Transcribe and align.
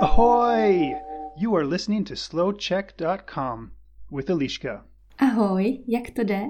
Ahoy! 0.00 0.94
You 1.36 1.56
are 1.56 1.66
listening 1.66 2.04
to 2.04 2.16
slowcheck.com 2.16 3.70
with 4.12 4.30
Eliška. 4.30 4.86
Ahoj, 5.18 5.84
jak 5.86 6.10
to 6.10 6.24
jde? 6.24 6.42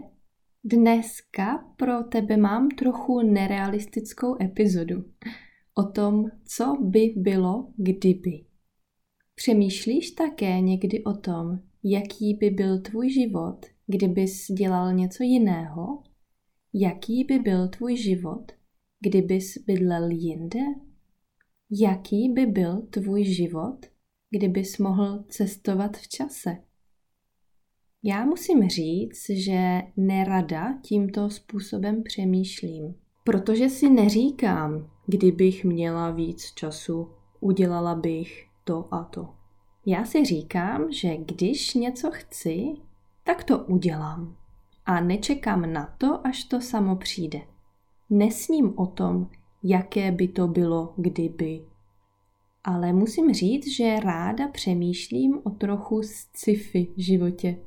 Dneska 0.64 1.64
pro 1.77 2.03
tebe 2.03 2.37
mám 2.37 2.69
trochu 2.69 3.22
nerealistickou 3.22 4.43
epizodu 4.43 5.04
o 5.75 5.83
tom, 5.83 6.25
co 6.44 6.76
by 6.80 7.14
bylo, 7.16 7.72
kdyby. 7.76 8.44
Přemýšlíš 9.34 10.10
také 10.10 10.60
někdy 10.60 11.04
o 11.04 11.12
tom, 11.12 11.58
jaký 11.84 12.34
by 12.34 12.50
byl 12.50 12.80
tvůj 12.80 13.10
život, 13.10 13.66
kdybys 13.87 14.46
dělal 14.46 14.92
něco 14.94 15.22
jiného? 15.22 16.02
Jaký 16.74 17.24
by 17.24 17.38
byl 17.38 17.68
tvůj 17.68 17.96
život, 17.96 18.52
kdybys 19.01 19.59
bydlel 19.66 20.10
jinde? 20.10 20.60
Jaký 21.70 22.28
by 22.28 22.47
byl 22.47 22.83
tvůj 22.91 23.25
život, 23.25 23.87
kdybys 24.30 24.79
mohl 24.79 25.25
cestovat 25.29 25.97
v 25.97 26.09
čase? 26.09 26.56
Já 28.02 28.25
musím 28.25 28.69
říct, 28.69 29.30
že 29.30 29.83
nerada 29.97 30.78
tímto 30.83 31.30
způsobem 31.30 32.02
přemýšlím, 32.02 32.95
protože 33.25 33.69
si 33.69 33.91
neříkám, 33.91 34.91
kdybych 35.06 35.64
měla 35.64 36.11
víc 36.11 36.53
času, 36.55 37.11
udělala 37.41 37.95
bych 37.95 38.47
to 38.64 38.95
a 38.95 39.05
to. 39.05 39.28
Já 39.87 40.05
si 40.05 40.25
říkám, 40.25 40.92
že 40.92 41.17
když 41.17 41.75
něco 41.75 42.11
chci, 42.11 42.64
tak 43.25 43.45
to 43.45 43.59
udělám. 43.59 44.37
A 44.87 45.01
nečekám 45.01 45.73
na 45.73 45.95
to, 45.98 46.27
až 46.27 46.45
to 46.45 46.61
samo 46.61 46.97
přijde. 46.97 47.41
Nesním 48.10 48.78
o 48.78 48.87
tom, 48.87 49.30
jaké 49.62 50.12
by 50.12 50.28
to 50.28 50.48
bylo, 50.48 50.95
kdyby. 50.96 51.64
Ale 52.64 52.92
musím 52.92 53.33
říct, 53.34 53.77
že 53.77 54.00
ráda 54.00 54.48
přemýšlím 54.48 55.41
o 55.44 55.50
trochu 55.50 56.02
sci-fi 56.02 56.89
životě. 56.97 57.58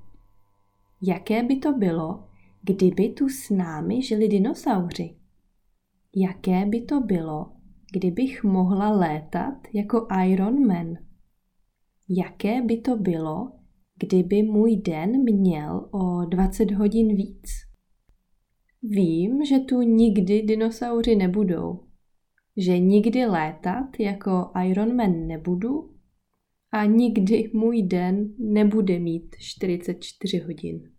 Jaké 1.02 1.44
by 1.44 1.56
to 1.56 1.74
bylo, 1.74 2.24
kdyby 2.62 3.10
tu 3.10 3.30
s 3.30 3.50
námi 3.50 4.02
žili 4.02 4.28
dinosauři? 4.28 5.16
Jaké 6.16 6.66
by 6.66 6.82
to 6.82 7.00
bylo, 7.00 7.52
kdybych 7.94 8.44
mohla 8.44 8.90
létat 8.90 9.54
jako 9.74 10.08
Iron 10.26 10.68
Man? 10.68 10.98
Jaké 12.10 12.62
by 12.62 12.78
to 12.78 12.98
bylo, 12.98 13.52
kdyby 14.00 14.44
můj 14.44 14.76
den 14.76 15.24
měl 15.24 15.90
o 15.92 16.26
20 16.26 16.72
hodin 16.72 17.16
víc? 17.16 17.73
Vím, 18.84 19.46
že 19.46 19.60
tu 19.60 19.82
nikdy 19.82 20.42
dinosauři 20.42 21.16
nebudou, 21.16 21.80
že 22.58 22.80
nikdy 22.80 23.26
létat 23.26 24.00
jako 24.00 24.52
Iron 24.66 24.96
Man 24.96 25.28
nebudu 25.28 25.94
a 26.72 26.86
nikdy 26.86 27.52
můj 27.54 27.84
den 27.84 28.34
nebude 28.40 29.00
mít 29.00 29.36
44 29.40 30.38
hodin. 30.38 30.92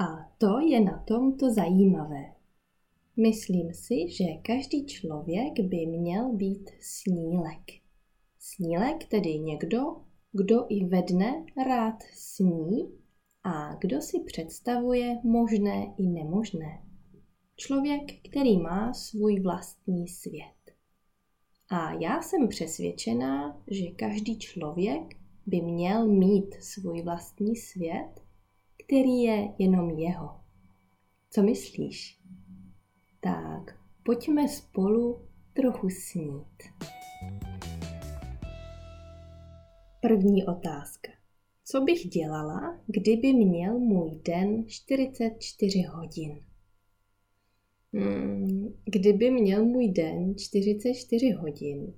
A 0.00 0.30
to 0.38 0.58
je 0.60 0.80
na 0.80 1.04
tomto 1.08 1.50
zajímavé. 1.50 2.24
Myslím 3.16 3.74
si, 3.74 3.94
že 4.08 4.24
každý 4.42 4.86
člověk 4.86 5.60
by 5.60 5.86
měl 5.86 6.32
být 6.32 6.70
snílek. 6.80 7.62
Snílek 8.38 9.04
tedy 9.04 9.38
někdo, 9.38 9.80
kdo 10.32 10.66
i 10.68 10.84
ve 10.84 11.02
dne 11.02 11.44
rád 11.66 12.02
sní 12.14 12.90
a 13.44 13.74
kdo 13.80 14.00
si 14.00 14.20
představuje 14.20 15.18
možné 15.24 15.94
i 15.98 16.06
nemožné. 16.06 16.85
Člověk, 17.58 18.02
který 18.30 18.58
má 18.58 18.92
svůj 18.92 19.40
vlastní 19.40 20.08
svět. 20.08 20.74
A 21.68 21.92
já 21.92 22.22
jsem 22.22 22.48
přesvědčená, 22.48 23.62
že 23.70 23.86
každý 23.86 24.38
člověk 24.38 25.02
by 25.46 25.60
měl 25.60 26.08
mít 26.08 26.54
svůj 26.54 27.02
vlastní 27.02 27.56
svět, 27.56 28.20
který 28.84 29.22
je 29.22 29.54
jenom 29.58 29.90
jeho. 29.90 30.40
Co 31.30 31.42
myslíš? 31.42 32.20
Tak, 33.20 33.78
pojďme 34.02 34.48
spolu 34.48 35.28
trochu 35.52 35.88
snít. 35.90 36.62
První 40.00 40.46
otázka. 40.46 41.12
Co 41.64 41.80
bych 41.80 42.08
dělala, 42.08 42.80
kdyby 42.86 43.32
měl 43.32 43.78
můj 43.78 44.20
den 44.24 44.68
44 44.68 45.82
hodin? 45.82 46.46
Hmm, 47.94 48.74
kdyby 48.84 49.30
měl 49.30 49.64
můj 49.64 49.88
den 49.88 50.34
44 50.38 51.30
hodin, 51.30 51.94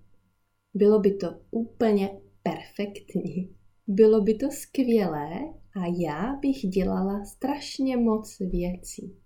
bylo 0.75 1.01
by 1.01 1.15
to 1.15 1.27
úplně 1.51 2.11
perfektní. 2.43 3.55
Bylo 3.87 4.21
by 4.21 4.35
to 4.35 4.51
skvělé 4.51 5.31
a 5.77 5.87
já 6.01 6.37
bych 6.43 6.57
dělala 6.57 7.25
strašně 7.25 7.97
moc 7.97 8.39
věcí. 8.39 9.17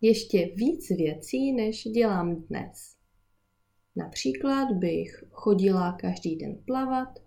Ještě 0.00 0.46
víc 0.56 0.88
věcí, 0.88 1.52
než 1.52 1.82
dělám 1.82 2.36
dnes. 2.36 2.96
Například 3.96 4.72
bych 4.72 5.24
chodila 5.30 5.92
každý 5.92 6.36
den 6.36 6.62
plavat, 6.66 7.18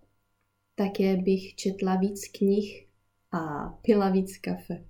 také 0.75 1.17
bych 1.17 1.55
četla 1.55 1.95
víc 1.95 2.27
knih 2.27 2.87
a 3.31 3.69
pila 3.69 4.09
víc 4.09 4.37
kafe 4.37 4.85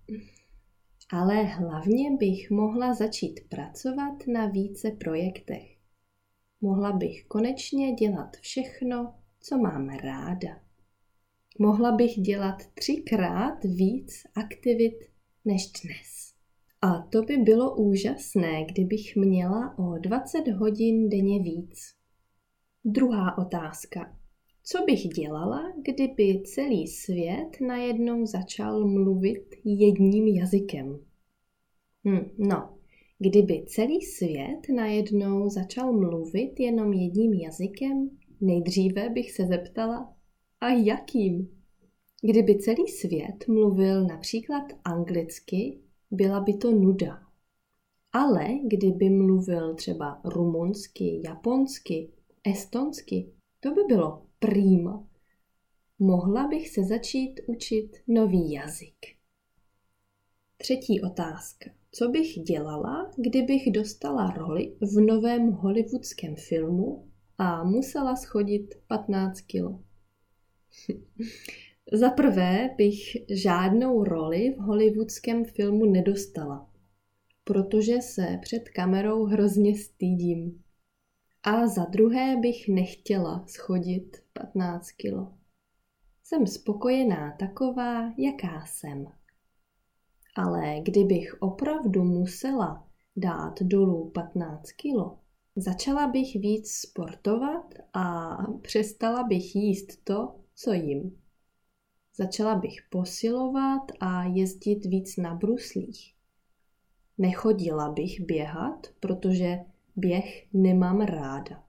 ale 1.10 1.44
hlavně 1.44 2.18
bych 2.18 2.52
mohla 2.52 2.94
začít 2.94 3.40
pracovat 3.50 4.28
na 4.28 4.46
více 4.46 4.92
projektech. 4.92 5.78
Mohla 6.62 6.92
bych 6.92 7.26
konečně 7.28 7.94
dělat 7.94 8.38
všechno, 8.38 9.14
co 9.40 9.58
mám 9.58 9.90
ráda. 9.90 10.62
Mohla 11.60 11.92
bych 11.92 12.12
dělat 12.12 12.64
třikrát 12.74 13.64
víc 13.64 14.24
aktivit 14.36 15.00
než 15.46 15.72
dnes. 15.72 16.34
A 16.82 17.02
to 17.02 17.22
by 17.22 17.38
bylo 17.38 17.76
úžasné, 17.76 18.66
kdybych 18.66 19.16
měla 19.16 19.78
o 19.78 19.98
20 19.98 20.48
hodin 20.48 21.10
denně 21.10 21.44
víc. 21.44 21.96
Druhá 22.86 23.38
otázka. 23.38 24.19
Co 24.72 24.86
bych 24.86 25.08
dělala, 25.08 25.74
kdyby 25.82 26.42
celý 26.46 26.88
svět 26.88 27.50
najednou 27.68 28.26
začal 28.26 28.88
mluvit 28.88 29.56
jedním 29.64 30.28
jazykem? 30.28 31.00
Hm, 32.08 32.30
no, 32.38 32.78
kdyby 33.20 33.64
celý 33.68 34.02
svět 34.02 34.60
najednou 34.76 35.50
začal 35.50 35.94
mluvit 35.94 36.60
jenom 36.60 36.94
jedním 36.94 37.34
jazykem, 37.34 38.10
nejdříve 38.42 39.10
bych 39.10 39.32
se 39.32 39.46
zeptala, 39.46 40.14
a 40.62 40.70
jakým? 40.70 41.62
Kdyby 42.22 42.58
celý 42.58 42.88
svět 42.88 43.48
mluvil 43.48 44.08
například 44.08 44.64
anglicky, 44.84 45.80
byla 46.12 46.40
by 46.40 46.54
to 46.54 46.72
nuda. 46.72 47.20
Ale 48.14 48.48
kdyby 48.64 49.10
mluvil 49.10 49.76
třeba 49.76 50.22
rumunsky, 50.24 51.22
japonsky, 51.26 52.10
estonsky, 52.44 53.32
to 53.60 53.72
by 53.72 53.82
bylo 53.88 54.29
prýma. 54.40 55.08
Mohla 56.00 56.48
bych 56.48 56.70
se 56.70 56.84
začít 56.84 57.40
učit 57.48 57.92
nový 58.08 58.52
jazyk. 58.52 59.06
Třetí 60.58 61.02
otázka. 61.02 61.70
Co 61.92 62.10
bych 62.10 62.28
dělala, 62.28 63.12
kdybych 63.18 63.72
dostala 63.72 64.30
roli 64.30 64.76
v 64.82 65.02
novém 65.02 65.52
hollywoodském 65.52 66.36
filmu 66.36 67.08
a 67.38 67.64
musela 67.64 68.16
schodit 68.16 68.76
15 68.88 69.42
kilo? 69.42 69.80
Za 71.94 72.10
prvé 72.10 72.70
bych 72.78 73.00
žádnou 73.30 74.04
roli 74.04 74.56
v 74.58 74.62
hollywoodském 74.62 75.46
filmu 75.46 75.86
nedostala, 75.86 76.70
protože 77.44 78.02
se 78.02 78.40
před 78.42 78.70
kamerou 78.70 79.26
hrozně 79.26 79.78
stydím. 79.78 80.64
A 81.44 81.68
za 81.68 81.86
druhé 81.86 82.38
bych 82.38 82.68
nechtěla 82.68 83.46
schodit 83.48 84.18
15 84.34 84.92
kilo. 84.92 85.34
Jsem 86.24 86.48
spokojená 86.48 87.36
taková, 87.40 88.14
jaká 88.18 88.66
jsem. 88.66 89.06
Ale 90.36 90.80
kdybych 90.84 91.42
opravdu 91.42 92.04
musela 92.04 92.88
dát 93.16 93.62
dolů 93.62 94.10
15 94.10 94.72
kilo, 94.72 95.20
začala 95.56 96.08
bych 96.08 96.36
víc 96.36 96.72
sportovat 96.72 97.74
a 97.94 98.38
přestala 98.62 99.24
bych 99.24 99.56
jíst 99.56 100.04
to, 100.04 100.36
co 100.56 100.74
jim. 100.74 101.22
Začala 102.16 102.56
bych 102.56 102.76
posilovat 102.90 103.92
a 104.00 104.24
jezdit 104.24 104.86
víc 104.86 105.18
na 105.18 105.36
bruslích. 105.36 106.16
Nechodila 107.18 107.92
bych 107.92 108.22
běhat, 108.22 108.88
protože 109.00 109.60
běh 109.96 110.48
nemám 110.54 111.02
ráda. 111.02 111.64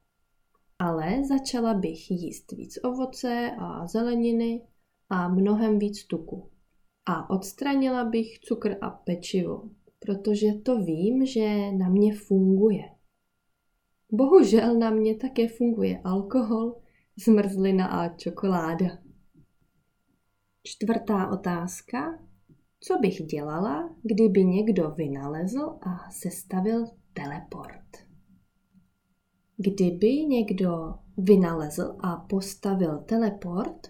Ale 0.78 1.24
začala 1.24 1.74
bych 1.74 2.10
jíst 2.10 2.52
víc 2.52 2.78
ovoce 2.84 3.50
a 3.58 3.86
zeleniny 3.86 4.62
a 5.10 5.28
mnohem 5.28 5.78
víc 5.78 6.04
tuku. 6.04 6.50
A 7.06 7.30
odstranila 7.30 8.04
bych 8.04 8.38
cukr 8.38 8.76
a 8.80 8.90
pečivo, 8.90 9.70
protože 9.98 10.52
to 10.52 10.78
vím, 10.78 11.26
že 11.26 11.72
na 11.72 11.88
mě 11.88 12.14
funguje. 12.14 12.84
Bohužel 14.12 14.78
na 14.78 14.90
mě 14.90 15.14
také 15.14 15.48
funguje 15.48 16.00
alkohol, 16.04 16.80
zmrzlina 17.16 17.86
a 17.86 18.08
čokoláda. 18.08 18.86
Čtvrtá 20.62 21.30
otázka. 21.30 22.18
Co 22.80 22.98
bych 22.98 23.14
dělala, 23.14 23.96
kdyby 24.02 24.44
někdo 24.44 24.90
vynalezl 24.90 25.78
a 25.82 26.10
sestavil 26.10 26.86
teleport? 27.12 28.09
Kdyby 29.62 30.24
někdo 30.26 30.94
vynalezl 31.16 31.96
a 32.00 32.16
postavil 32.16 32.98
teleport, 32.98 33.86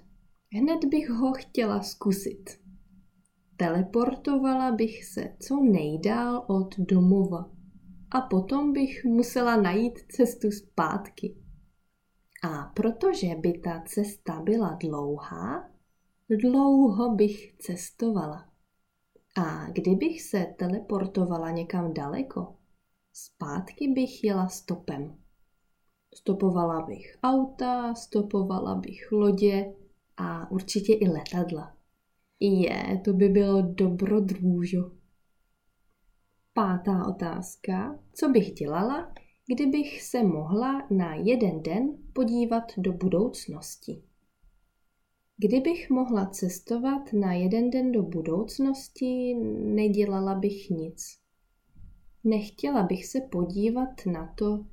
hned 0.52 0.84
bych 0.84 1.10
ho 1.10 1.32
chtěla 1.32 1.82
zkusit. 1.82 2.50
Teleportovala 3.56 4.72
bych 4.72 5.04
se 5.04 5.36
co 5.40 5.60
nejdál 5.62 6.44
od 6.48 6.78
domova 6.78 7.50
a 8.10 8.20
potom 8.20 8.72
bych 8.72 9.04
musela 9.04 9.56
najít 9.56 9.98
cestu 9.98 10.50
zpátky. 10.50 11.36
A 12.42 12.62
protože 12.62 13.34
by 13.34 13.52
ta 13.52 13.82
cesta 13.86 14.40
byla 14.42 14.78
dlouhá, 14.82 15.70
dlouho 16.40 17.14
bych 17.14 17.54
cestovala. 17.58 18.48
A 19.36 19.70
kdybych 19.70 20.22
se 20.22 20.54
teleportovala 20.58 21.50
někam 21.50 21.94
daleko, 21.94 22.56
zpátky 23.12 23.88
bych 23.88 24.24
jela 24.24 24.48
stopem. 24.48 25.19
Stopovala 26.14 26.86
bych 26.86 27.18
auta, 27.22 27.94
stopovala 27.94 28.74
bych 28.74 29.12
lodě 29.12 29.74
a 30.16 30.50
určitě 30.50 30.94
i 30.94 31.08
letadla. 31.08 31.76
Je, 32.40 33.00
to 33.04 33.12
by 33.12 33.28
bylo 33.28 33.62
dobrodružo. 33.62 34.90
Pátá 36.52 37.06
otázka. 37.08 37.98
Co 38.12 38.28
bych 38.28 38.52
dělala, 38.52 39.14
kdybych 39.46 40.02
se 40.02 40.22
mohla 40.22 40.86
na 40.90 41.14
jeden 41.14 41.62
den 41.62 41.98
podívat 42.12 42.64
do 42.76 42.92
budoucnosti? 42.92 44.02
Kdybych 45.36 45.90
mohla 45.90 46.26
cestovat 46.26 47.12
na 47.12 47.32
jeden 47.32 47.70
den 47.70 47.92
do 47.92 48.02
budoucnosti, 48.02 49.34
nedělala 49.74 50.34
bych 50.34 50.70
nic. 50.70 51.18
Nechtěla 52.24 52.82
bych 52.82 53.06
se 53.06 53.20
podívat 53.20 54.06
na 54.06 54.34
to, 54.38 54.64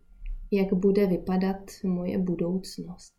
jak 0.51 0.73
bude 0.73 1.07
vypadat 1.07 1.71
moje 1.83 2.17
budoucnost. 2.17 3.13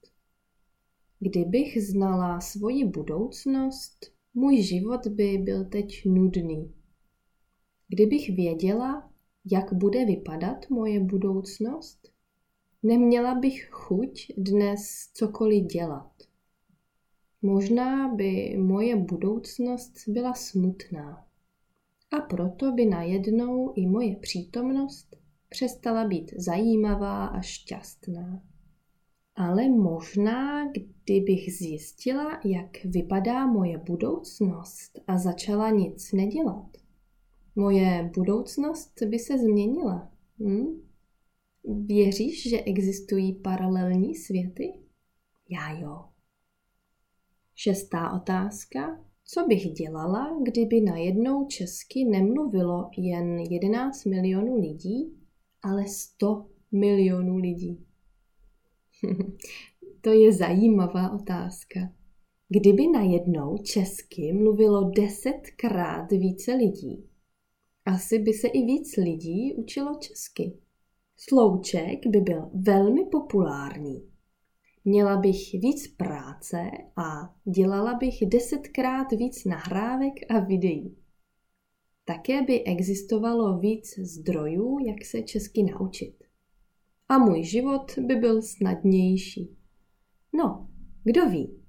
Kdybych 1.21 1.83
znala 1.83 2.41
svoji 2.41 2.85
budoucnost, 2.85 4.13
můj 4.35 4.63
život 4.63 5.07
by 5.07 5.39
byl 5.39 5.65
teď 5.65 6.05
nudný. 6.05 6.73
Kdybych 7.89 8.37
věděla, 8.37 9.11
jak 9.51 9.73
bude 9.73 10.05
vypadat 10.05 10.71
moje 10.71 11.01
budoucnost, 11.01 12.13
neměla 12.83 13.35
bych 13.35 13.69
chuť 13.71 14.33
dnes 14.37 15.11
cokoliv 15.15 15.67
dělat. 15.67 16.13
Možná 17.43 18.15
by 18.15 18.57
moje 18.59 18.97
budoucnost 18.97 19.93
byla 20.09 20.35
smutná 20.35 21.27
a 22.11 22.21
proto 22.21 22.73
by 22.73 22.87
najednou 22.87 23.73
i 23.77 23.87
moje 23.87 24.17
přítomnost 24.17 25.17
přestala 25.49 26.05
být 26.05 26.33
zajímavá 26.37 27.27
a 27.27 27.41
šťastná. 27.41 28.43
Ale 29.35 29.69
možná, 29.69 30.71
kdybych 30.73 31.55
zjistila, 31.59 32.41
jak 32.45 32.85
vypadá 32.85 33.47
moje 33.47 33.79
budoucnost 33.79 35.01
a 35.07 35.19
začala 35.19 35.71
nic 35.71 36.13
nedělat, 36.13 36.77
moje 37.57 38.11
budoucnost 38.15 39.03
by 39.03 39.19
se 39.19 39.39
změnila. 39.39 40.13
Hm? 40.39 40.89
Věříš, 41.87 42.51
že 42.51 42.63
existují 42.63 43.33
paralelní 43.33 44.15
světy? 44.15 44.73
Já 45.51 45.79
jo. 45.79 46.05
Šestá 47.55 48.13
otázka. 48.13 49.05
Co 49.25 49.47
bych 49.47 49.65
dělala, 49.71 50.39
kdyby 50.43 50.81
najednou 50.81 51.47
česky 51.47 52.05
nemluvilo 52.05 52.91
jen 52.97 53.39
11 53.39 54.05
milionů 54.05 54.61
lidí, 54.61 55.18
ale 55.63 55.89
100 55.89 56.47
milionů 56.73 57.37
lidí? 57.37 57.87
to 60.01 60.11
je 60.11 60.33
zajímavá 60.33 61.11
otázka. 61.11 61.81
Kdyby 62.49 62.87
najednou 62.89 63.59
česky 63.59 64.33
mluvilo 64.33 64.91
desetkrát 64.91 66.11
více 66.13 66.55
lidí, 66.55 67.09
asi 67.85 68.19
by 68.19 68.33
se 68.33 68.49
i 68.49 68.63
víc 68.63 68.97
lidí 68.97 69.55
učilo 69.55 69.95
česky. 69.95 70.59
Slouček 71.17 72.07
by 72.07 72.21
byl 72.21 72.51
velmi 72.55 73.05
populární. 73.05 74.03
Měla 74.85 75.17
bych 75.17 75.53
víc 75.53 75.89
práce 75.89 76.71
a 76.97 77.35
dělala 77.45 77.95
bych 77.95 78.15
desetkrát 78.27 79.13
víc 79.13 79.45
nahrávek 79.45 80.15
a 80.31 80.39
videí. 80.39 80.97
Také 82.09 82.43
by 82.43 82.65
existovalo 82.65 83.59
víc 83.59 83.99
zdrojů, 83.99 84.79
jak 84.87 85.05
se 85.05 85.23
česky 85.23 85.63
naučit. 85.63 86.25
A 87.09 87.19
můj 87.19 87.45
život 87.45 87.99
by 87.99 88.17
byl 88.17 88.43
snadnější. 88.43 89.57
No, 90.35 90.69
kdo 91.05 91.31
ví, 91.31 91.63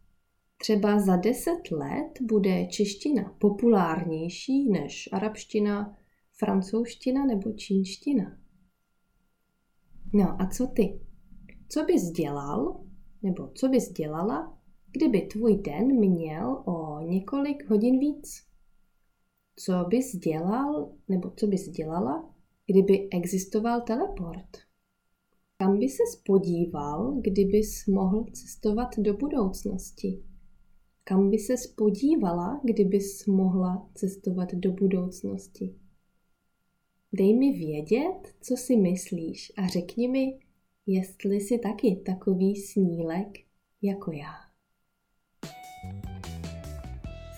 třeba 0.57 0.99
za 0.99 1.15
deset 1.15 1.71
let 1.71 2.21
bude 2.21 2.65
čeština 2.65 3.35
populárnější 3.39 4.69
než 4.69 5.09
arabština, 5.11 5.97
francouzština 6.31 7.25
nebo 7.25 7.51
čínština. 7.51 8.37
No 10.13 10.41
a 10.41 10.47
co 10.47 10.67
ty? 10.67 10.99
Co 11.69 11.83
bys 11.83 12.11
dělal, 12.11 12.83
nebo 13.23 13.51
co 13.55 13.67
bys 13.67 13.91
dělala, 13.91 14.57
kdyby 14.91 15.21
tvůj 15.21 15.57
den 15.57 15.87
měl 15.99 16.63
o 16.65 16.99
několik 16.99 17.69
hodin 17.69 17.99
víc? 17.99 18.48
Co 19.61 19.85
bys 19.87 20.15
dělal, 20.15 20.91
nebo 21.07 21.31
co 21.35 21.47
bys 21.47 21.69
dělala, 21.69 22.35
kdyby 22.65 23.09
existoval 23.09 23.81
teleport? 23.81 24.57
Kam 25.57 25.79
by 25.79 25.89
se 25.89 26.03
spodíval, 26.17 27.19
kdybys 27.21 27.87
mohl 27.87 28.25
cestovat 28.33 28.89
do 28.97 29.13
budoucnosti? 29.13 30.23
Kam 31.03 31.29
by 31.29 31.37
se 31.37 31.57
spodívala, 31.57 32.61
kdybys 32.63 33.25
mohla 33.25 33.89
cestovat 33.95 34.53
do 34.53 34.71
budoucnosti? 34.71 35.75
Dej 37.13 37.37
mi 37.37 37.51
vědět, 37.51 38.35
co 38.41 38.57
si 38.57 38.77
myslíš 38.77 39.51
a 39.57 39.67
řekni 39.67 40.07
mi, 40.07 40.39
jestli 40.85 41.35
jsi 41.35 41.59
taky 41.59 41.95
takový 42.05 42.55
snílek 42.55 43.27
jako 43.81 44.11
já. 44.11 44.48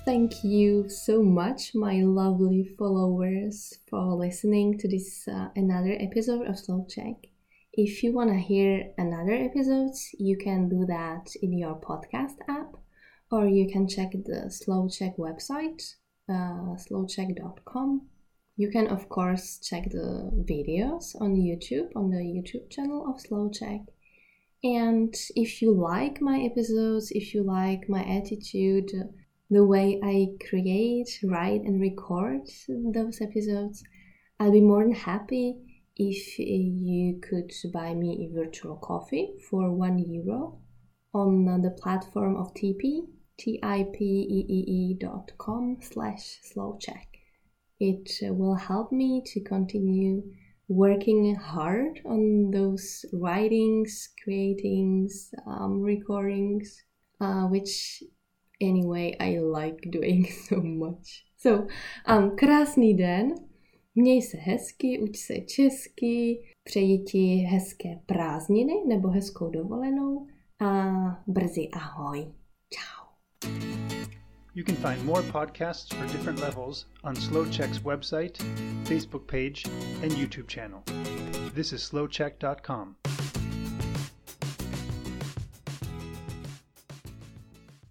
Thank 0.04 0.44
you 0.44 0.90
so 0.90 1.22
much, 1.22 1.76
my 1.76 2.02
lovely 2.02 2.68
followers, 2.76 3.78
for 3.88 4.16
listening 4.16 4.80
to 4.80 4.88
this 4.88 5.28
uh, 5.28 5.50
another 5.56 5.96
episode 6.00 6.48
of 6.48 6.58
Slow 6.58 6.88
Check. 6.90 7.28
If 7.74 8.02
you 8.02 8.12
want 8.12 8.32
to 8.32 8.40
hear 8.40 8.94
another 8.98 9.34
episodes, 9.34 10.10
you 10.18 10.38
can 10.38 10.70
do 10.70 10.88
that 10.88 11.28
in 11.44 11.56
your 11.56 11.80
podcast 11.80 12.38
app, 12.50 12.78
or 13.30 13.46
you 13.46 13.70
can 13.72 13.88
check 13.88 14.12
the 14.14 14.50
Slow 14.50 14.90
Check 14.90 15.18
website, 15.18 15.94
uh, 16.28 16.76
slowcheck.com 16.82 18.02
You 18.58 18.72
can, 18.72 18.88
of 18.88 19.08
course, 19.08 19.60
check 19.60 19.84
the 19.92 20.32
videos 20.50 21.16
on 21.22 21.36
YouTube, 21.36 21.90
on 21.96 22.10
the 22.10 22.18
YouTube 22.18 22.72
channel 22.72 23.06
of 23.08 23.22
Slow 23.22 23.52
Check. 23.52 23.82
And 24.64 25.14
if 25.36 25.62
you 25.62 25.76
like 25.76 26.22
my 26.22 26.40
episodes, 26.40 27.12
if 27.12 27.36
you 27.36 27.44
like 27.44 27.88
my 27.88 28.04
attitude, 28.04 28.92
the 29.52 29.66
way 29.66 30.00
I 30.02 30.30
create, 30.50 31.20
write, 31.24 31.62
and 31.62 31.82
record 31.82 32.48
those 32.70 33.20
episodes, 33.20 33.84
I'll 34.40 34.52
be 34.52 34.62
more 34.62 34.82
than 34.82 34.94
happy 34.94 35.58
if 35.98 36.40
you 36.40 37.20
could 37.20 37.52
buy 37.74 37.94
me 37.94 38.26
a 38.26 38.34
virtual 38.34 38.78
coffee 38.78 39.34
for 39.50 39.72
one 39.72 40.00
euro 40.00 40.58
on 41.14 41.62
the 41.62 41.72
platform 41.72 42.38
of 42.38 42.54
TP, 42.54 43.02
T-I-P-E-E-E 43.38 44.98
dot 45.00 45.32
com 45.38 45.78
slash 45.82 46.40
slow 46.44 46.78
check. 46.80 47.08
It 47.80 48.10
will 48.22 48.56
help 48.56 48.94
me 48.94 49.22
to 49.34 49.42
continue 49.42 50.24
working 50.70 51.36
hard 51.36 52.00
on 52.06 52.52
those 52.52 53.04
writings, 53.12 54.08
creatings, 54.24 55.34
um, 55.46 55.82
recordings, 55.82 56.84
uh, 57.20 57.48
which 57.48 58.02
anyway 58.62 59.16
I 59.20 59.40
like 59.40 59.90
doing 59.90 60.28
so 60.48 60.62
much. 60.62 61.24
So, 61.38 61.68
um, 62.08 62.36
krásný 62.36 62.94
den, 62.94 63.36
měj 63.96 64.22
se 64.22 64.38
hezky, 64.38 65.00
uč 65.00 65.18
se 65.18 65.34
česky, 65.34 66.44
přeji 66.64 67.00
ti 67.04 67.36
hezké 67.36 68.00
prázdniny 68.06 68.74
nebo 68.88 69.10
hezkou 69.10 69.50
dovolenou 69.50 70.28
a 70.60 70.92
brzy 71.28 71.70
ahoj. 71.74 72.32
Ciao. 72.74 73.02
You 74.56 74.64
can 74.66 74.76
find 74.76 75.06
more 75.06 75.24
podcasts 75.32 75.96
for 75.96 76.06
different 76.08 76.40
levels 76.40 76.86
on 77.04 77.16
Slow 77.16 77.46
Check's 77.46 77.80
website, 77.80 78.38
Facebook 78.84 79.26
page, 79.26 79.66
and 80.04 80.12
YouTube 80.12 80.48
channel. 80.48 80.84
This 81.54 81.72
is 81.74 81.82
slowcheck.com. 81.82 82.96